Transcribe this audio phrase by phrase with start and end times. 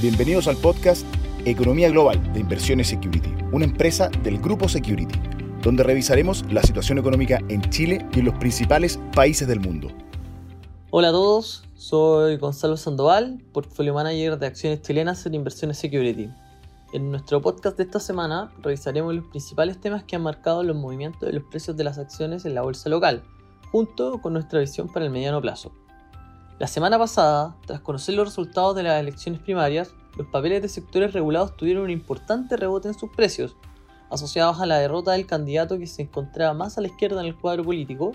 [0.00, 1.04] Bienvenidos al podcast
[1.44, 5.18] Economía Global de Inversiones Security, una empresa del grupo Security,
[5.60, 9.88] donde revisaremos la situación económica en Chile y en los principales países del mundo.
[10.90, 16.30] Hola a todos, soy Gonzalo Sandoval, Portfolio Manager de acciones chilenas en Inversiones Security.
[16.92, 21.22] En nuestro podcast de esta semana revisaremos los principales temas que han marcado los movimientos
[21.22, 23.24] de los precios de las acciones en la bolsa local,
[23.72, 25.72] junto con nuestra visión para el mediano plazo.
[26.58, 31.12] La semana pasada, tras conocer los resultados de las elecciones primarias, los papeles de sectores
[31.12, 33.56] regulados tuvieron un importante rebote en sus precios,
[34.10, 37.36] asociados a la derrota del candidato que se encontraba más a la izquierda en el
[37.36, 38.10] cuadro político,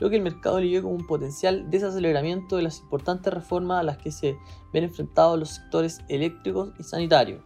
[0.00, 3.98] lo que el mercado le como un potencial desaceleramiento de las importantes reformas a las
[3.98, 4.36] que se
[4.72, 7.44] ven enfrentados los sectores eléctricos y sanitarios.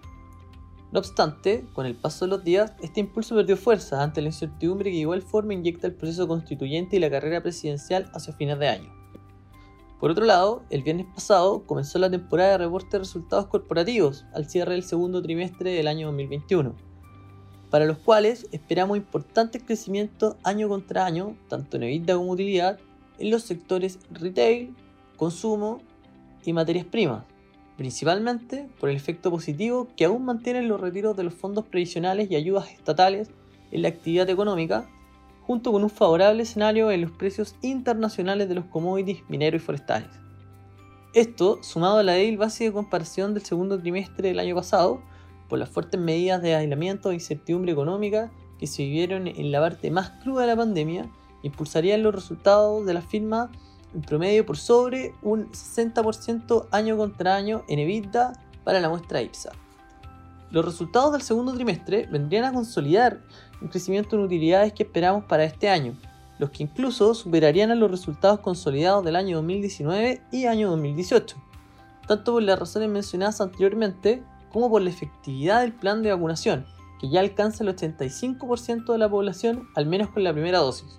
[0.92, 4.90] No obstante, con el paso de los días, este impulso perdió fuerza ante la incertidumbre
[4.90, 8.97] que igual forma inyecta el proceso constituyente y la carrera presidencial hacia fines de año.
[10.00, 14.48] Por otro lado, el viernes pasado comenzó la temporada de reporte de resultados corporativos al
[14.48, 16.76] cierre del segundo trimestre del año 2021,
[17.68, 22.78] para los cuales esperamos importantes crecimientos año contra año, tanto en EBITDA como utilidad,
[23.18, 24.72] en los sectores retail,
[25.16, 25.80] consumo
[26.44, 27.24] y materias primas,
[27.76, 32.36] principalmente por el efecto positivo que aún mantienen los retiros de los fondos previsionales y
[32.36, 33.30] ayudas estatales
[33.72, 34.88] en la actividad económica
[35.48, 40.10] junto con un favorable escenario en los precios internacionales de los commodities mineros y forestales.
[41.14, 45.00] Esto, sumado a la débil base de comparación del segundo trimestre del año pasado,
[45.48, 49.90] por las fuertes medidas de aislamiento e incertidumbre económica que se vivieron en la parte
[49.90, 51.10] más cruda de la pandemia,
[51.42, 53.50] impulsarían los resultados de la firma
[53.94, 59.52] en promedio por sobre un 60% año contra año en EBITDA para la muestra IPSA.
[60.50, 63.20] Los resultados del segundo trimestre vendrían a consolidar
[63.60, 65.94] un crecimiento en utilidades que esperamos para este año,
[66.38, 71.36] los que incluso superarían a los resultados consolidados del año 2019 y año 2018,
[72.06, 76.64] tanto por las razones mencionadas anteriormente como por la efectividad del plan de vacunación,
[76.98, 80.98] que ya alcanza el 85% de la población al menos con la primera dosis.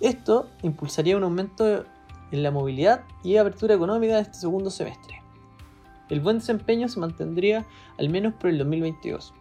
[0.00, 1.84] Esto impulsaría un aumento
[2.30, 5.13] en la movilidad y apertura económica de este segundo semestre.
[6.10, 7.66] El buen desempeño se mantendría
[7.98, 9.32] al menos por el 2022.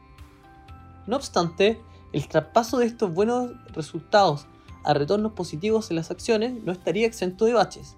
[1.07, 1.79] No obstante,
[2.13, 4.47] el traspaso de estos buenos resultados
[4.84, 7.97] a retornos positivos en las acciones no estaría exento de baches.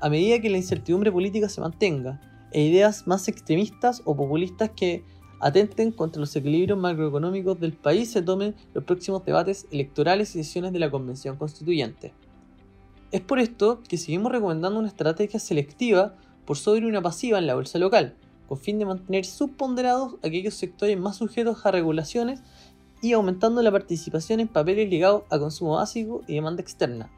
[0.00, 2.20] A medida que la incertidumbre política se mantenga
[2.52, 5.04] e ideas más extremistas o populistas que
[5.40, 10.72] atenten contra los equilibrios macroeconómicos del país se tomen los próximos debates electorales y sesiones
[10.72, 12.12] de la Convención Constituyente.
[13.12, 17.54] Es por esto que seguimos recomendando una estrategia selectiva por sobre una pasiva en la
[17.54, 18.16] bolsa local,
[18.48, 22.42] con fin de mantener subponderados aquellos sectores más sujetos a regulaciones
[23.02, 27.10] y aumentando la participación en papeles ligados a consumo básico y demanda externa.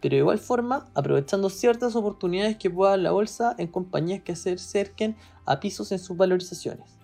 [0.00, 4.52] Pero de igual forma, aprovechando ciertas oportunidades que pueda la bolsa en compañías que se
[4.52, 6.98] acerquen a pisos en sus valorizaciones.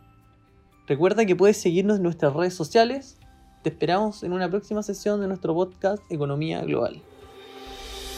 [0.86, 3.16] Recuerda que puedes seguirnos en nuestras redes sociales.
[3.62, 7.00] Te esperamos en una próxima sesión de nuestro podcast Economía Global.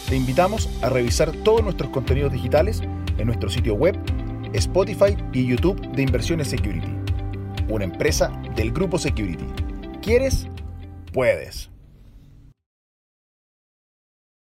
[0.09, 2.83] Te invitamos a revisar todos nuestros contenidos digitales
[3.19, 3.97] en nuestro sitio web,
[4.53, 6.95] Spotify y YouTube de Inversiones Security,
[7.69, 9.47] una empresa del grupo Security.
[10.03, 10.49] ¿Quieres?
[11.13, 11.71] Puedes.